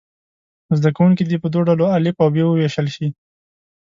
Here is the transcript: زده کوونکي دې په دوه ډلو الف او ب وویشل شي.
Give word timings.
زده 0.77 0.89
کوونکي 0.97 1.23
دې 1.29 1.37
په 1.43 1.47
دوه 1.53 1.63
ډلو 1.69 1.85
الف 1.97 2.15
او 2.23 2.29
ب 2.33 2.35
وویشل 2.45 2.87
شي. 2.95 3.07